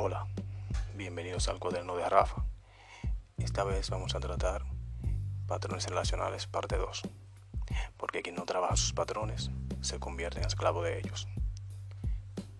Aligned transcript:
Hola, 0.00 0.28
bienvenidos 0.94 1.48
al 1.48 1.58
cuaderno 1.58 1.96
de 1.96 2.08
Rafa. 2.08 2.44
Esta 3.36 3.64
vez 3.64 3.90
vamos 3.90 4.14
a 4.14 4.20
tratar 4.20 4.62
patrones 5.48 5.88
relacionales 5.88 6.46
parte 6.46 6.76
2, 6.76 7.02
porque 7.96 8.22
quien 8.22 8.36
no 8.36 8.44
trabaja 8.44 8.76
sus 8.76 8.92
patrones 8.92 9.50
se 9.80 9.98
convierte 9.98 10.38
en 10.38 10.46
esclavo 10.46 10.84
de 10.84 11.00
ellos. 11.00 11.26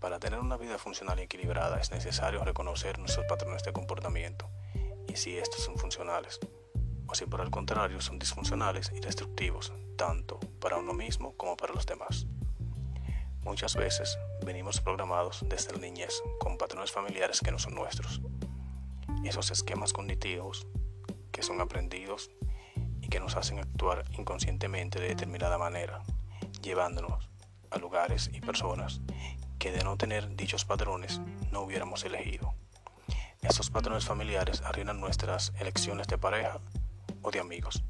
Para 0.00 0.18
tener 0.18 0.38
una 0.38 0.56
vida 0.56 0.78
funcional 0.78 1.18
y 1.18 1.24
equilibrada 1.24 1.78
es 1.78 1.90
necesario 1.90 2.42
reconocer 2.42 2.98
nuestros 2.98 3.26
patrones 3.26 3.62
de 3.64 3.74
comportamiento 3.74 4.48
y 5.06 5.16
si 5.16 5.36
estos 5.36 5.62
son 5.62 5.76
funcionales, 5.76 6.40
o 7.06 7.14
si 7.14 7.26
por 7.26 7.42
el 7.42 7.50
contrario 7.50 8.00
son 8.00 8.18
disfuncionales 8.18 8.90
y 8.96 9.00
destructivos, 9.00 9.74
tanto 9.98 10.40
para 10.58 10.78
uno 10.78 10.94
mismo 10.94 11.36
como 11.36 11.54
para 11.54 11.74
los 11.74 11.84
demás. 11.84 12.26
Muchas 13.46 13.76
veces 13.76 14.18
venimos 14.44 14.80
programados 14.80 15.44
desde 15.48 15.72
la 15.72 15.78
niñez 15.78 16.20
con 16.40 16.58
patrones 16.58 16.90
familiares 16.90 17.40
que 17.40 17.52
no 17.52 17.60
son 17.60 17.76
nuestros. 17.76 18.20
Esos 19.24 19.52
esquemas 19.52 19.92
cognitivos 19.92 20.66
que 21.30 21.44
son 21.44 21.60
aprendidos 21.60 22.28
y 23.00 23.06
que 23.06 23.20
nos 23.20 23.36
hacen 23.36 23.60
actuar 23.60 24.04
inconscientemente 24.18 24.98
de 24.98 25.08
determinada 25.08 25.58
manera, 25.58 26.02
llevándonos 26.60 27.30
a 27.70 27.78
lugares 27.78 28.30
y 28.34 28.40
personas 28.40 29.00
que 29.60 29.70
de 29.70 29.84
no 29.84 29.96
tener 29.96 30.34
dichos 30.34 30.64
patrones 30.64 31.20
no 31.52 31.60
hubiéramos 31.60 32.04
elegido. 32.04 32.52
Estos 33.42 33.70
patrones 33.70 34.04
familiares 34.04 34.60
arruinan 34.62 35.00
nuestras 35.00 35.52
elecciones 35.60 36.08
de 36.08 36.18
pareja 36.18 36.58
o 37.22 37.30
de 37.30 37.38
amigos 37.38 37.84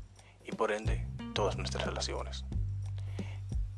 y 0.44 0.52
por 0.52 0.70
ende 0.70 1.08
todas 1.32 1.56
nuestras 1.56 1.86
relaciones. 1.86 2.44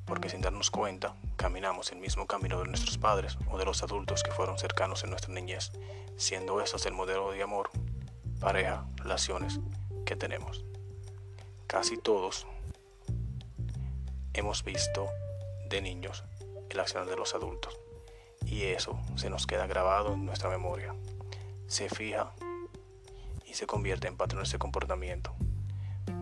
Porque 0.08 0.30
sin 0.30 0.40
darnos 0.40 0.70
cuenta, 0.70 1.14
caminamos 1.36 1.92
el 1.92 1.98
mismo 1.98 2.26
camino 2.26 2.58
de 2.58 2.66
nuestros 2.66 2.96
padres 2.96 3.36
o 3.50 3.58
de 3.58 3.66
los 3.66 3.82
adultos 3.82 4.22
que 4.22 4.32
fueron 4.32 4.58
cercanos 4.58 5.04
en 5.04 5.10
nuestra 5.10 5.32
niñez, 5.32 5.70
siendo 6.16 6.60
estos 6.60 6.86
el 6.86 6.94
modelo 6.94 7.30
de 7.30 7.42
amor, 7.42 7.70
pareja, 8.40 8.86
relaciones 8.96 9.60
que 10.06 10.16
tenemos. 10.16 10.64
Casi 11.66 11.98
todos 11.98 12.46
hemos 14.32 14.64
visto 14.64 15.08
de 15.68 15.82
niños 15.82 16.24
el 16.70 16.80
accionar 16.80 17.08
de 17.08 17.16
los 17.16 17.34
adultos 17.34 17.78
y 18.46 18.62
eso 18.64 18.98
se 19.16 19.28
nos 19.28 19.46
queda 19.46 19.66
grabado 19.66 20.14
en 20.14 20.24
nuestra 20.24 20.48
memoria. 20.48 20.94
Se 21.66 21.90
fija 21.90 22.32
y 23.44 23.52
se 23.52 23.66
convierte 23.66 24.08
en 24.08 24.16
patrones 24.16 24.50
de 24.50 24.58
comportamiento, 24.58 25.34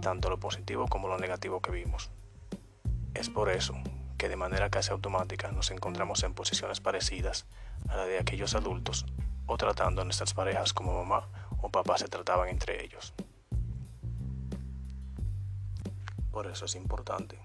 tanto 0.03 0.29
lo 0.29 0.41
positivo 0.41 0.89
como 0.89 1.07
lo 1.07 1.19
negativo 1.19 1.61
que 1.61 1.71
vimos. 1.71 2.11
Es 3.17 3.31
por 3.31 3.49
eso 3.49 3.75
que 4.19 4.29
de 4.29 4.37
manera 4.37 4.69
casi 4.69 4.91
automática 4.93 5.51
nos 5.51 5.71
encontramos 5.71 6.23
en 6.23 6.35
posiciones 6.35 6.81
parecidas 6.81 7.47
a 7.89 7.97
la 7.97 8.05
de 8.05 8.19
aquellos 8.19 8.55
adultos 8.55 9.07
o 9.47 9.57
tratando 9.57 10.03
a 10.03 10.05
nuestras 10.05 10.35
parejas 10.35 10.75
como 10.75 11.03
mamá 11.03 11.27
o 11.63 11.71
papá 11.71 11.97
se 11.97 12.09
trataban 12.09 12.51
entre 12.51 12.85
ellos. 12.85 13.15
Por 16.31 16.47
eso 16.47 16.67
es 16.67 16.75
importante 16.75 17.41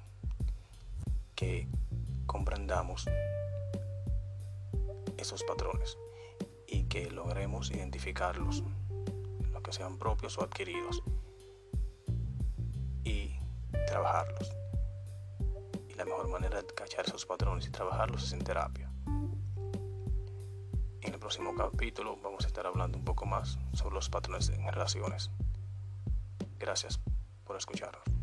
que 1.36 1.70
comprendamos 2.26 3.06
esos 5.18 5.42
patrones 5.46 5.98
y 6.68 6.84
que 6.84 7.10
logremos 7.10 7.72
identificarlos, 7.72 8.62
lo 9.54 9.64
que 9.64 9.72
sean 9.72 9.98
propios 9.98 10.38
o 10.38 10.44
adquiridos, 10.44 11.02
y 13.06 13.40
trabajarlos 13.88 14.61
la 16.02 16.06
mejor 16.06 16.30
manera 16.30 16.60
de 16.60 16.66
cachar 16.74 17.06
esos 17.06 17.28
patrones 17.28 17.68
y 17.68 17.70
trabajarlos 17.70 18.24
es 18.24 18.34
en 18.34 18.44
terapia. 18.44 18.90
En 21.02 21.14
el 21.14 21.20
próximo 21.20 21.54
capítulo 21.54 22.18
vamos 22.24 22.44
a 22.44 22.48
estar 22.48 22.66
hablando 22.66 22.98
un 22.98 23.06
poco 23.06 23.28
más 23.28 23.60
sobre 23.74 23.94
los 23.94 24.10
patrones 24.10 24.50
en 24.50 24.66
relaciones. 24.66 25.30
Gracias 26.58 27.00
por 27.44 27.56
escucharnos. 27.56 28.21